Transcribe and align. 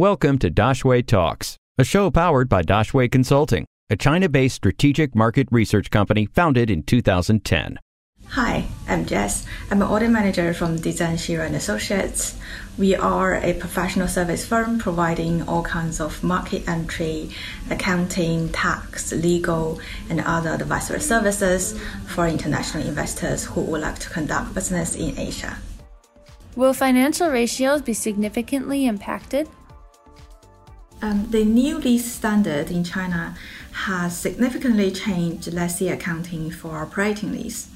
Welcome 0.00 0.38
to 0.38 0.50
Daxue 0.50 1.06
Talks, 1.06 1.58
a 1.76 1.84
show 1.84 2.10
powered 2.10 2.48
by 2.48 2.62
Daxue 2.62 3.12
Consulting, 3.12 3.66
a 3.90 3.96
China 3.96 4.30
based 4.30 4.54
strategic 4.54 5.14
market 5.14 5.46
research 5.50 5.90
company 5.90 6.24
founded 6.24 6.70
in 6.70 6.84
2010. 6.84 7.78
Hi, 8.28 8.64
I'm 8.88 9.04
Jess. 9.04 9.44
I'm 9.70 9.82
an 9.82 9.88
audit 9.88 10.08
manager 10.08 10.54
from 10.54 10.78
Dezan 10.78 11.18
Shira 11.18 11.44
and 11.44 11.54
Associates. 11.54 12.38
We 12.78 12.94
are 12.96 13.34
a 13.34 13.52
professional 13.52 14.08
service 14.08 14.42
firm 14.46 14.78
providing 14.78 15.46
all 15.46 15.62
kinds 15.62 16.00
of 16.00 16.24
market 16.24 16.66
entry, 16.66 17.28
accounting, 17.68 18.48
tax, 18.52 19.12
legal, 19.12 19.80
and 20.08 20.22
other 20.22 20.48
advisory 20.48 21.02
services 21.02 21.78
for 22.06 22.26
international 22.26 22.86
investors 22.86 23.44
who 23.44 23.60
would 23.60 23.82
like 23.82 23.98
to 23.98 24.08
conduct 24.08 24.54
business 24.54 24.96
in 24.96 25.18
Asia. 25.18 25.58
Will 26.56 26.72
financial 26.72 27.28
ratios 27.28 27.82
be 27.82 27.92
significantly 27.92 28.86
impacted? 28.86 29.46
Um, 31.02 31.30
the 31.30 31.44
new 31.44 31.78
lease 31.78 32.12
standard 32.12 32.70
in 32.70 32.84
China 32.84 33.34
has 33.72 34.18
significantly 34.18 34.90
changed 34.90 35.50
lessee 35.52 35.88
accounting 35.88 36.50
for 36.50 36.76
operating 36.76 37.32
lease. 37.32 37.68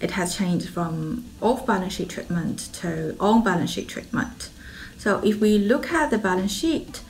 It 0.00 0.12
has 0.12 0.34
changed 0.34 0.70
from 0.70 1.26
off 1.42 1.66
balance 1.66 1.94
sheet 1.94 2.08
treatment 2.08 2.70
to 2.74 3.16
on 3.20 3.44
balance 3.44 3.72
sheet 3.72 3.88
treatment. 3.88 4.48
So 4.96 5.20
if 5.22 5.40
we 5.40 5.58
look 5.58 5.92
at 5.92 6.10
the 6.10 6.16
balance 6.16 6.52
sheet, 6.52 7.02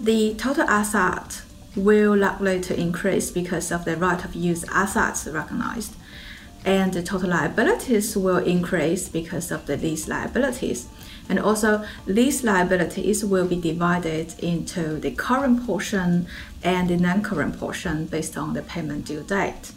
the 0.00 0.34
total 0.34 0.64
asset 0.68 1.42
will 1.76 2.16
likely 2.16 2.60
to 2.60 2.78
increase 2.78 3.30
because 3.30 3.70
of 3.70 3.84
the 3.84 3.96
right 3.96 4.24
of 4.24 4.34
use 4.34 4.64
assets 4.70 5.28
recognized. 5.28 5.94
And 6.64 6.92
the 6.92 7.02
total 7.02 7.30
liabilities 7.30 8.16
will 8.16 8.38
increase 8.38 9.08
because 9.08 9.52
of 9.52 9.66
the 9.66 9.76
lease 9.76 10.08
liabilities. 10.08 10.88
And 11.28 11.38
also, 11.38 11.84
these 12.06 12.44
liabilities 12.44 13.24
will 13.24 13.46
be 13.46 13.60
divided 13.60 14.34
into 14.40 14.98
the 14.98 15.12
current 15.12 15.66
portion 15.66 16.26
and 16.62 16.88
the 16.90 16.96
non 16.96 17.22
current 17.22 17.58
portion 17.58 18.06
based 18.06 18.36
on 18.36 18.54
the 18.54 18.62
payment 18.62 19.06
due 19.06 19.22
date. 19.22 19.72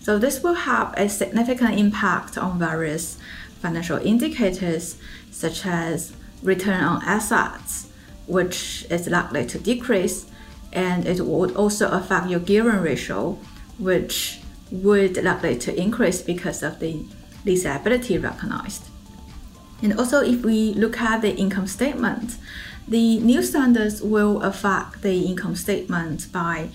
So, 0.00 0.18
this 0.18 0.42
will 0.42 0.54
have 0.54 0.94
a 0.96 1.08
significant 1.08 1.78
impact 1.78 2.38
on 2.38 2.58
various 2.58 3.18
financial 3.60 3.98
indicators 3.98 4.96
such 5.30 5.66
as 5.66 6.12
return 6.42 6.82
on 6.82 7.02
assets, 7.04 7.88
which 8.26 8.86
is 8.90 9.08
likely 9.08 9.46
to 9.46 9.58
decrease, 9.58 10.26
and 10.72 11.06
it 11.06 11.20
would 11.20 11.54
also 11.56 11.90
affect 11.90 12.28
your 12.28 12.40
gearing 12.40 12.80
ratio, 12.82 13.38
which 13.78 14.40
would 14.70 15.22
likely 15.22 15.56
to 15.56 15.74
increase 15.80 16.22
because 16.22 16.62
of 16.62 16.80
the 16.80 17.04
liability 17.44 18.18
recognized. 18.18 18.84
And 19.82 19.98
also, 19.98 20.22
if 20.22 20.44
we 20.44 20.72
look 20.74 20.98
at 20.98 21.22
the 21.22 21.34
income 21.36 21.66
statement, 21.66 22.36
the 22.88 23.18
new 23.18 23.42
standards 23.42 24.00
will 24.00 24.42
affect 24.42 25.02
the 25.02 25.26
income 25.26 25.56
statement 25.56 26.30
by 26.32 26.70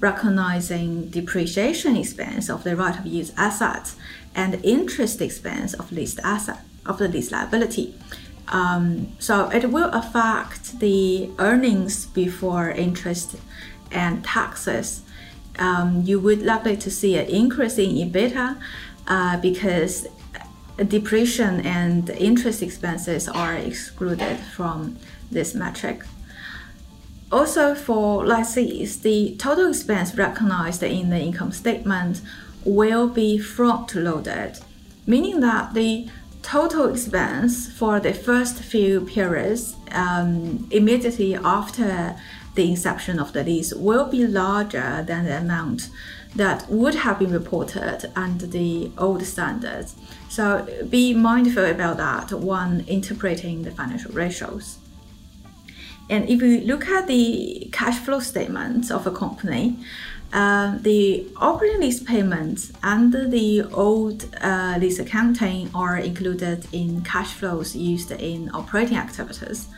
recognizing 0.00 1.08
depreciation 1.08 1.96
expense 1.96 2.48
of 2.48 2.64
the 2.64 2.76
right 2.76 2.98
of 2.98 3.06
use 3.06 3.32
assets 3.36 3.96
and 4.34 4.62
interest 4.64 5.20
expense 5.20 5.74
of 5.74 5.90
leased 5.90 6.20
asset 6.22 6.60
of 6.84 6.98
the 6.98 7.08
lease 7.08 7.32
liability. 7.32 7.94
Um, 8.48 9.16
so 9.18 9.50
it 9.50 9.70
will 9.70 9.90
affect 9.90 10.78
the 10.78 11.30
earnings 11.38 12.06
before 12.06 12.70
interest 12.70 13.36
and 13.90 14.24
taxes. 14.24 15.02
Um, 15.58 16.02
you 16.02 16.20
would 16.20 16.42
likely 16.42 16.76
to 16.76 16.90
see 16.90 17.16
an 17.16 17.26
increase 17.26 17.78
in 17.78 17.90
EBITDA 17.90 18.60
uh, 19.08 19.40
because 19.40 20.06
depreciation 20.84 21.64
and 21.66 22.10
interest 22.10 22.62
expenses 22.62 23.28
are 23.28 23.54
excluded 23.54 24.36
from 24.38 24.98
this 25.30 25.54
metric. 25.54 26.02
Also, 27.32 27.74
for 27.74 28.24
lessees, 28.24 29.00
the 29.00 29.34
total 29.38 29.70
expense 29.70 30.14
recognized 30.14 30.82
in 30.82 31.10
the 31.10 31.18
income 31.18 31.50
statement 31.50 32.20
will 32.64 33.08
be 33.08 33.38
front 33.38 33.94
loaded, 33.94 34.58
meaning 35.06 35.40
that 35.40 35.74
the 35.74 36.08
total 36.42 36.88
expense 36.88 37.72
for 37.72 37.98
the 37.98 38.14
first 38.14 38.62
few 38.62 39.00
periods 39.00 39.74
um, 39.90 40.68
immediately 40.70 41.34
after 41.34 42.14
the 42.54 42.70
inception 42.70 43.18
of 43.18 43.32
the 43.32 43.42
lease 43.42 43.74
will 43.74 44.06
be 44.08 44.26
larger 44.26 45.02
than 45.06 45.24
the 45.24 45.36
amount 45.36 45.88
that 46.36 46.68
would 46.68 46.94
have 46.94 47.18
been 47.18 47.32
reported 47.32 48.10
under 48.14 48.46
the 48.46 48.90
old 48.98 49.24
standards. 49.24 49.96
So 50.28 50.66
be 50.88 51.14
mindful 51.14 51.64
about 51.64 51.96
that 51.96 52.32
when 52.32 52.84
interpreting 52.86 53.62
the 53.62 53.70
financial 53.70 54.12
ratios. 54.12 54.78
And 56.08 56.28
if 56.28 56.40
we 56.40 56.60
look 56.60 56.86
at 56.86 57.06
the 57.08 57.68
cash 57.72 57.98
flow 57.98 58.20
statements 58.20 58.90
of 58.90 59.06
a 59.06 59.10
company, 59.10 59.78
uh, 60.32 60.76
the 60.78 61.26
operating 61.36 61.80
lease 61.80 62.02
payments 62.02 62.72
under 62.82 63.26
the 63.28 63.62
old 63.72 64.28
uh, 64.40 64.76
lease 64.78 64.98
accounting 64.98 65.70
are 65.74 65.96
included 65.96 66.66
in 66.72 67.02
cash 67.02 67.32
flows 67.32 67.74
used 67.74 68.10
in 68.12 68.50
operating 68.52 68.98
activities. 68.98 69.68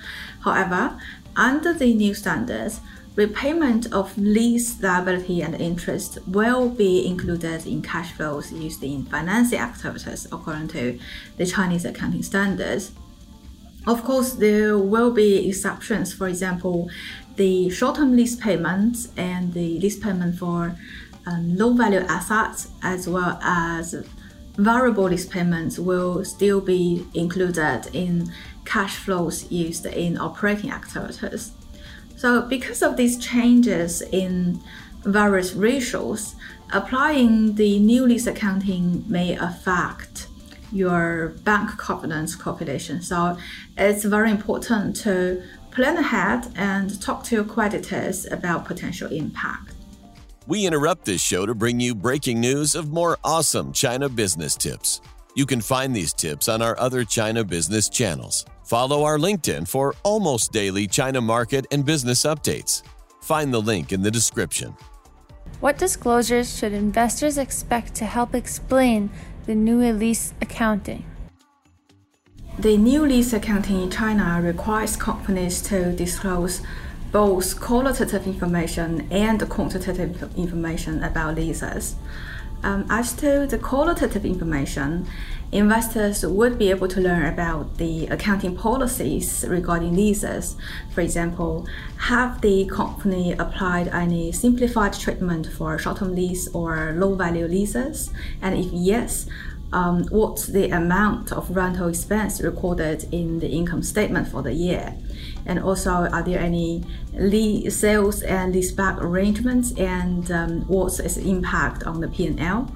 However, 0.40 0.98
under 1.36 1.72
the 1.72 1.94
new 1.94 2.14
standards, 2.14 2.80
repayment 3.18 3.92
of 3.92 4.16
lease 4.16 4.80
liability 4.80 5.42
and 5.42 5.60
interest 5.60 6.18
will 6.28 6.68
be 6.68 7.04
included 7.04 7.66
in 7.66 7.82
cash 7.82 8.12
flows 8.12 8.52
used 8.52 8.84
in 8.84 9.04
financing 9.06 9.58
activities 9.58 10.28
according 10.30 10.68
to 10.68 10.96
the 11.36 11.44
Chinese 11.44 11.84
accounting 11.84 12.22
standards. 12.22 12.92
Of 13.88 14.04
course, 14.04 14.34
there 14.34 14.78
will 14.78 15.10
be 15.10 15.48
exceptions. 15.48 16.12
For 16.12 16.28
example, 16.28 16.90
the 17.34 17.68
short-term 17.70 18.14
lease 18.14 18.36
payments 18.36 19.08
and 19.16 19.52
the 19.52 19.80
lease 19.80 19.98
payment 19.98 20.38
for 20.38 20.76
um, 21.26 21.56
low-value 21.56 22.04
assets, 22.08 22.68
as 22.82 23.08
well 23.08 23.36
as 23.42 23.96
variable 24.56 25.08
lease 25.08 25.26
payments, 25.26 25.76
will 25.76 26.24
still 26.24 26.60
be 26.60 27.04
included 27.14 27.82
in 27.92 28.32
cash 28.64 28.94
flows 28.94 29.50
used 29.50 29.86
in 29.86 30.18
operating 30.18 30.70
activities. 30.70 31.50
So, 32.18 32.42
because 32.42 32.82
of 32.82 32.96
these 32.96 33.16
changes 33.16 34.02
in 34.02 34.60
various 35.04 35.52
ratios, 35.52 36.34
applying 36.72 37.54
the 37.54 37.78
new 37.78 38.06
lease 38.06 38.26
accounting 38.26 39.04
may 39.06 39.36
affect 39.36 40.26
your 40.72 41.28
bank 41.44 41.78
covenants 41.78 42.34
calculation. 42.34 43.02
So, 43.02 43.38
it's 43.76 44.02
very 44.02 44.32
important 44.32 44.96
to 45.04 45.44
plan 45.70 45.96
ahead 45.96 46.48
and 46.56 47.00
talk 47.00 47.22
to 47.26 47.36
your 47.36 47.44
creditors 47.44 48.26
about 48.32 48.64
potential 48.64 49.08
impact. 49.12 49.74
We 50.48 50.66
interrupt 50.66 51.04
this 51.04 51.20
show 51.20 51.46
to 51.46 51.54
bring 51.54 51.78
you 51.78 51.94
breaking 51.94 52.40
news 52.40 52.74
of 52.74 52.92
more 52.92 53.16
awesome 53.22 53.72
China 53.72 54.08
business 54.08 54.56
tips. 54.56 55.00
You 55.34 55.46
can 55.46 55.60
find 55.60 55.94
these 55.94 56.12
tips 56.12 56.48
on 56.48 56.62
our 56.62 56.78
other 56.78 57.04
China 57.04 57.44
business 57.44 57.88
channels. 57.88 58.44
Follow 58.64 59.04
our 59.04 59.18
LinkedIn 59.18 59.68
for 59.68 59.94
almost 60.02 60.52
daily 60.52 60.86
China 60.86 61.20
market 61.20 61.66
and 61.70 61.84
business 61.84 62.24
updates. 62.24 62.82
Find 63.22 63.52
the 63.52 63.60
link 63.60 63.92
in 63.92 64.02
the 64.02 64.10
description. 64.10 64.74
What 65.60 65.78
disclosures 65.78 66.56
should 66.56 66.72
investors 66.72 67.38
expect 67.38 67.94
to 67.96 68.04
help 68.04 68.34
explain 68.34 69.10
the 69.46 69.54
new 69.54 69.80
lease 69.92 70.34
accounting? 70.40 71.04
The 72.58 72.76
new 72.76 73.06
lease 73.06 73.32
accounting 73.32 73.82
in 73.82 73.90
China 73.90 74.40
requires 74.42 74.96
companies 74.96 75.62
to 75.62 75.92
disclose 75.92 76.60
both 77.12 77.58
qualitative 77.60 78.26
information 78.26 79.08
and 79.10 79.48
quantitative 79.48 80.36
information 80.36 81.02
about 81.02 81.36
leases. 81.36 81.94
Um, 82.62 82.86
as 82.90 83.12
to 83.14 83.46
the 83.46 83.58
qualitative 83.58 84.24
information, 84.24 85.06
investors 85.52 86.26
would 86.26 86.58
be 86.58 86.70
able 86.70 86.88
to 86.88 87.00
learn 87.00 87.26
about 87.26 87.78
the 87.78 88.06
accounting 88.08 88.56
policies 88.56 89.44
regarding 89.48 89.94
leases. 89.94 90.56
For 90.92 91.00
example, 91.00 91.66
have 91.98 92.40
the 92.40 92.66
company 92.66 93.32
applied 93.32 93.88
any 93.88 94.32
simplified 94.32 94.92
treatment 94.92 95.46
for 95.46 95.78
short 95.78 95.98
term 95.98 96.14
lease 96.14 96.48
or 96.48 96.94
low 96.96 97.14
value 97.14 97.46
leases? 97.46 98.10
And 98.42 98.58
if 98.58 98.72
yes, 98.72 99.26
um, 99.72 100.04
what's 100.04 100.46
the 100.46 100.70
amount 100.70 101.32
of 101.32 101.54
rental 101.54 101.88
expense 101.88 102.40
recorded 102.40 103.06
in 103.12 103.38
the 103.38 103.48
income 103.48 103.82
statement 103.82 104.28
for 104.28 104.42
the 104.42 104.52
year? 104.52 104.94
And 105.46 105.58
also, 105.58 105.90
are 105.90 106.22
there 106.22 106.38
any 106.38 106.84
lease 107.12 107.76
sales 107.76 108.22
and 108.22 108.54
leaseback 108.54 109.00
arrangements, 109.00 109.72
and 109.72 110.30
um, 110.30 110.60
what's 110.68 111.00
its 111.00 111.16
impact 111.16 111.84
on 111.84 112.00
the 112.00 112.08
P&L? 112.08 112.72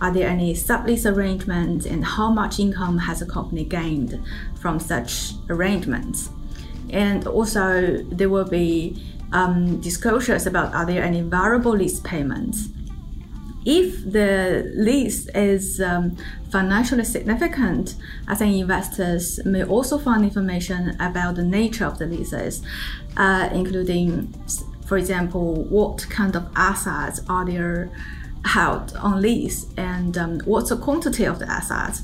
Are 0.00 0.12
there 0.12 0.28
any 0.28 0.54
sublease 0.54 1.10
arrangements, 1.10 1.86
and 1.86 2.04
how 2.04 2.30
much 2.30 2.58
income 2.58 2.98
has 2.98 3.22
a 3.22 3.26
company 3.26 3.64
gained 3.64 4.22
from 4.60 4.78
such 4.78 5.32
arrangements? 5.48 6.30
And 6.90 7.26
also, 7.26 8.02
there 8.04 8.28
will 8.28 8.48
be 8.48 9.02
um, 9.32 9.80
disclosures 9.80 10.46
about 10.46 10.74
are 10.74 10.84
there 10.84 11.02
any 11.02 11.22
variable 11.22 11.72
lease 11.72 12.00
payments 12.00 12.68
if 13.64 14.10
the 14.10 14.70
lease 14.74 15.26
is 15.28 15.80
um, 15.80 16.16
financially 16.50 17.04
significant, 17.04 17.94
I 18.28 18.34
think 18.34 18.56
investors 18.60 19.44
may 19.44 19.64
also 19.64 19.98
find 19.98 20.24
information 20.24 20.96
about 21.00 21.36
the 21.36 21.44
nature 21.44 21.86
of 21.86 21.98
the 21.98 22.06
leases, 22.06 22.62
uh, 23.16 23.48
including, 23.52 24.34
for 24.86 24.98
example, 24.98 25.64
what 25.64 26.06
kind 26.10 26.36
of 26.36 26.46
assets 26.56 27.20
are 27.28 27.46
there 27.46 27.90
held 28.44 28.94
on 28.96 29.22
lease 29.22 29.66
and 29.76 30.18
um, 30.18 30.40
what's 30.40 30.68
the 30.68 30.76
quantity 30.76 31.24
of 31.24 31.38
the 31.38 31.50
assets. 31.50 32.02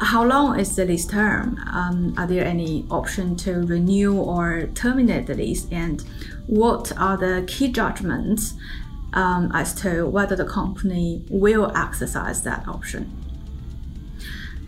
How 0.00 0.24
long 0.24 0.58
is 0.58 0.76
the 0.76 0.84
lease 0.84 1.06
term? 1.06 1.58
Um, 1.72 2.14
are 2.16 2.26
there 2.26 2.44
any 2.44 2.86
option 2.90 3.36
to 3.36 3.62
renew 3.62 4.16
or 4.16 4.68
terminate 4.74 5.26
the 5.26 5.34
lease? 5.34 5.66
And 5.70 6.02
what 6.46 6.92
are 6.96 7.16
the 7.16 7.44
key 7.48 7.68
judgments 7.68 8.54
um, 9.14 9.50
as 9.54 9.74
to 9.82 10.06
whether 10.06 10.36
the 10.36 10.44
company 10.44 11.24
will 11.30 11.72
exercise 11.76 12.42
that 12.42 12.66
option. 12.68 13.14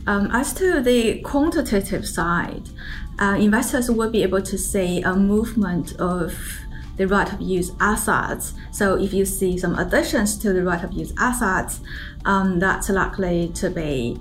Um, 0.06 0.31
as 0.32 0.52
to 0.54 0.81
the 0.81 1.20
quantitative 1.20 2.06
side, 2.06 2.69
uh, 3.20 3.37
investors 3.38 3.90
will 3.90 4.10
be 4.10 4.22
able 4.22 4.42
to 4.42 4.56
see 4.56 5.02
a 5.02 5.14
movement 5.14 5.94
of 6.00 6.34
the 6.96 7.06
right 7.06 7.32
of 7.32 7.40
use 7.40 7.72
assets. 7.81 8.54
So 8.70 9.00
if 9.00 9.12
you 9.12 9.25
see 9.25 9.58
some 9.58 9.78
additions 9.78 10.38
to 10.38 10.52
the 10.52 10.62
right 10.62 10.82
of 10.82 10.92
use 10.92 11.12
assets, 11.19 11.81
um, 12.25 12.58
that's 12.58 12.88
likely 12.88 13.50
to 13.54 13.70
be 13.70 14.19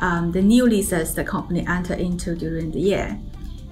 um, 0.00 0.32
the 0.32 0.42
new 0.42 0.66
leases 0.66 1.14
the 1.14 1.24
company 1.24 1.66
entered 1.66 1.98
into 1.98 2.34
during 2.34 2.70
the 2.70 2.80
year. 2.80 3.18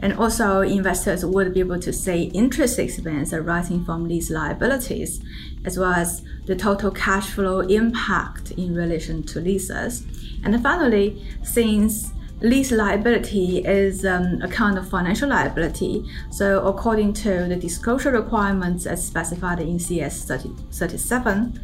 And 0.02 0.12
also, 0.14 0.60
investors 0.60 1.24
would 1.24 1.54
be 1.54 1.60
able 1.60 1.80
to 1.80 1.92
see 1.92 2.24
interest 2.34 2.78
expense 2.78 3.32
arising 3.32 3.84
from 3.84 4.08
these 4.08 4.30
liabilities, 4.30 5.20
as 5.64 5.78
well 5.78 5.92
as 5.92 6.22
the 6.44 6.54
total 6.54 6.90
cash 6.90 7.30
flow 7.30 7.60
impact 7.60 8.50
in 8.52 8.74
relation 8.74 9.22
to 9.24 9.40
leases. 9.40 10.06
And 10.44 10.62
finally, 10.62 11.24
since 11.42 12.12
lease 12.40 12.70
liability 12.70 13.64
is 13.64 14.04
um, 14.04 14.40
a 14.42 14.48
kind 14.48 14.76
of 14.76 14.88
financial 14.88 15.30
liability, 15.30 16.04
so 16.30 16.66
according 16.66 17.14
to 17.14 17.46
the 17.48 17.56
disclosure 17.56 18.12
requirements 18.12 18.84
as 18.84 19.04
specified 19.04 19.60
in 19.60 19.78
CS 19.78 20.24
30, 20.26 20.50
37, 20.72 21.58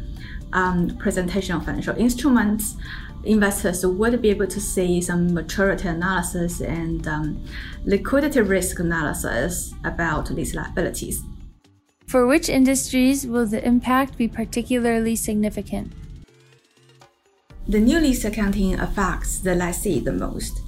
um, 0.53 0.97
presentation 0.97 1.55
of 1.55 1.65
financial 1.65 1.95
instruments, 1.97 2.75
investors 3.23 3.85
would 3.85 4.21
be 4.21 4.29
able 4.29 4.47
to 4.47 4.59
see 4.59 5.01
some 5.01 5.33
maturity 5.33 5.87
analysis 5.87 6.61
and 6.61 7.07
um, 7.07 7.43
liquidity 7.85 8.41
risk 8.41 8.79
analysis 8.79 9.73
about 9.83 10.27
these 10.35 10.53
liabilities. 10.53 11.21
For 12.07 12.27
which 12.27 12.49
industries 12.49 13.25
will 13.25 13.45
the 13.45 13.65
impact 13.65 14.17
be 14.17 14.27
particularly 14.27 15.15
significant? 15.15 15.93
The 17.67 17.79
new 17.79 17.99
lease 17.99 18.25
accounting 18.25 18.77
affects 18.79 19.39
the 19.39 19.55
lessee 19.55 19.99
the 20.01 20.11
most. 20.11 20.61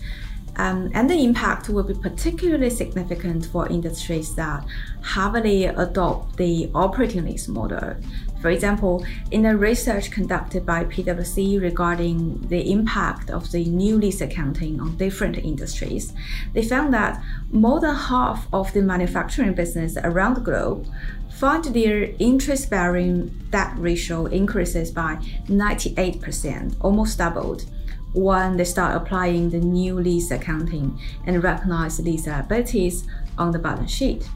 Um, 0.57 0.89
and 0.93 1.09
the 1.09 1.21
impact 1.21 1.67
will 1.67 1.83
be 1.83 1.93
particularly 1.93 2.69
significant 2.69 3.47
for 3.47 3.67
industries 3.67 4.33
that 4.35 4.65
heavily 5.03 5.65
adopt 5.65 6.37
the 6.37 6.71
operating 6.73 7.25
lease 7.25 7.49
model. 7.49 7.97
For 8.41 8.49
example, 8.49 9.05
in 9.31 9.45
a 9.45 9.57
research 9.57 10.11
conducted 10.11 10.65
by 10.65 10.83
PwC 10.85 11.59
regarding 11.61 12.41
the 12.47 12.71
impact 12.71 13.31
of 13.31 13.51
the 13.51 13.65
new 13.65 13.97
lease 13.97 14.21
accounting 14.21 14.79
on 14.79 14.97
different 14.97 15.37
industries, 15.37 16.13
they 16.53 16.63
found 16.63 16.93
that 16.93 17.23
more 17.51 17.79
than 17.79 17.95
half 17.95 18.47
of 18.53 18.71
the 18.73 18.81
manufacturing 18.81 19.53
business 19.53 19.97
around 20.03 20.35
the 20.35 20.41
globe 20.41 20.87
find 21.35 21.65
their 21.65 22.13
interest 22.19 22.69
bearing 22.69 23.27
debt 23.49 23.73
ratio 23.77 24.25
increases 24.27 24.91
by 24.91 25.15
98%, 25.47 26.75
almost 26.81 27.17
doubled 27.17 27.65
when 28.13 28.55
they 28.55 28.63
start 28.63 28.95
applying 28.95 29.49
the 29.49 29.59
new 29.59 29.95
lease 29.95 30.31
accounting 30.31 30.97
and 31.25 31.43
recognize 31.43 31.99
lease 31.99 32.27
liabilities 32.27 33.05
on 33.37 33.51
the 33.51 33.59
balance 33.59 33.91
sheet. 33.91 34.29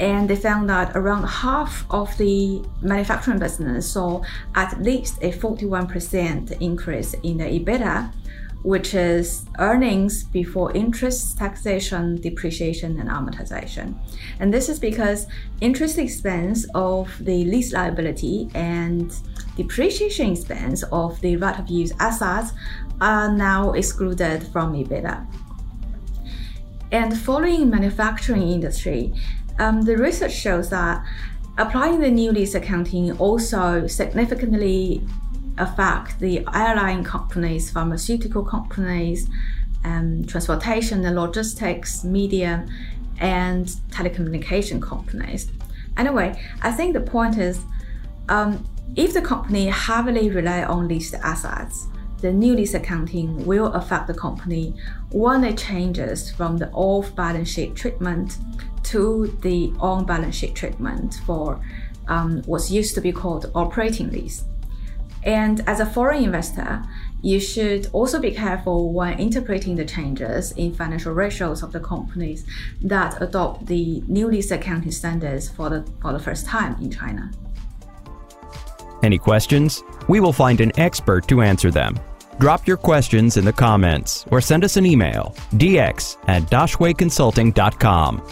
And 0.00 0.28
they 0.28 0.36
found 0.36 0.68
that 0.68 0.96
around 0.96 1.24
half 1.24 1.84
of 1.90 2.16
the 2.18 2.64
manufacturing 2.80 3.38
business 3.38 3.90
saw 3.90 4.22
at 4.54 4.80
least 4.80 5.18
a 5.22 5.32
41% 5.32 6.60
increase 6.60 7.14
in 7.22 7.38
the 7.38 7.44
EBITDA 7.44 8.12
which 8.62 8.94
is 8.94 9.44
earnings 9.58 10.24
before 10.24 10.72
interest, 10.72 11.36
taxation, 11.36 12.20
depreciation, 12.20 12.98
and 13.00 13.08
amortization. 13.08 13.98
And 14.38 14.54
this 14.54 14.68
is 14.68 14.78
because 14.78 15.26
interest 15.60 15.98
expense 15.98 16.64
of 16.74 17.12
the 17.24 17.44
lease 17.44 17.72
liability 17.72 18.48
and 18.54 19.12
depreciation 19.56 20.32
expense 20.32 20.84
of 20.92 21.20
the 21.20 21.36
right 21.36 21.58
of 21.58 21.68
use 21.68 21.92
assets 21.98 22.52
are 23.00 23.32
now 23.32 23.72
excluded 23.72 24.46
from 24.52 24.74
EBITDA. 24.74 25.26
And 26.92 27.18
following 27.18 27.70
manufacturing 27.70 28.48
industry, 28.48 29.12
um, 29.58 29.82
the 29.82 29.96
research 29.96 30.32
shows 30.32 30.70
that 30.70 31.04
applying 31.58 32.00
the 32.00 32.10
new 32.10 32.32
lease 32.32 32.54
accounting 32.54 33.12
also 33.18 33.86
significantly 33.86 35.02
affect 35.58 36.18
the 36.18 36.46
airline 36.54 37.04
companies, 37.04 37.70
pharmaceutical 37.70 38.42
companies, 38.44 39.28
um, 39.84 40.24
transportation 40.24 41.04
and 41.04 41.16
logistics, 41.16 42.04
media, 42.04 42.66
and 43.18 43.66
telecommunication 43.90 44.80
companies. 44.80 45.50
Anyway, 45.96 46.40
I 46.62 46.72
think 46.72 46.94
the 46.94 47.00
point 47.00 47.38
is 47.38 47.60
um, 48.28 48.66
if 48.96 49.12
the 49.12 49.22
company 49.22 49.66
heavily 49.66 50.30
rely 50.30 50.64
on 50.64 50.88
leased 50.88 51.14
assets, 51.14 51.86
the 52.20 52.32
new 52.32 52.54
lease 52.54 52.74
accounting 52.74 53.44
will 53.44 53.72
affect 53.72 54.06
the 54.06 54.14
company 54.14 54.74
when 55.10 55.44
it 55.44 55.58
changes 55.58 56.30
from 56.30 56.56
the 56.56 56.70
off 56.70 57.14
balance 57.16 57.48
sheet 57.48 57.74
treatment 57.74 58.38
to 58.92 59.26
the 59.40 59.72
on 59.78 60.04
balance 60.04 60.36
sheet 60.36 60.54
treatment 60.54 61.20
for 61.26 61.60
um, 62.08 62.42
used 62.68 62.94
to 62.94 63.00
be 63.00 63.12
called 63.12 63.50
operating 63.54 64.10
lease. 64.10 64.44
And 65.24 65.60
as 65.68 65.80
a 65.80 65.86
foreign 65.86 66.24
investor, 66.24 66.82
you 67.22 67.38
should 67.38 67.88
also 67.92 68.18
be 68.18 68.32
careful 68.32 68.92
when 68.92 69.18
interpreting 69.18 69.76
the 69.76 69.84
changes 69.84 70.52
in 70.52 70.74
financial 70.74 71.12
ratios 71.12 71.62
of 71.62 71.72
the 71.72 71.78
companies 71.78 72.44
that 72.82 73.22
adopt 73.22 73.66
the 73.66 74.02
new 74.08 74.26
lease 74.26 74.50
accounting 74.50 74.90
standards 74.90 75.48
for 75.48 75.70
the, 75.70 75.88
for 76.00 76.12
the 76.12 76.18
first 76.18 76.46
time 76.46 76.74
in 76.82 76.90
China. 76.90 77.30
Any 79.04 79.18
questions? 79.18 79.82
We 80.08 80.20
will 80.20 80.32
find 80.32 80.60
an 80.60 80.72
expert 80.78 81.28
to 81.28 81.40
answer 81.40 81.70
them. 81.70 81.98
Drop 82.38 82.66
your 82.66 82.76
questions 82.76 83.36
in 83.36 83.44
the 83.44 83.52
comments 83.52 84.26
or 84.30 84.40
send 84.40 84.64
us 84.64 84.76
an 84.76 84.86
email 84.86 85.34
dx 85.52 86.16
at 86.26 86.42
daxueconsulting.com. 86.44 88.22